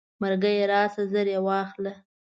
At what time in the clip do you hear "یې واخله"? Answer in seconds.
1.33-1.93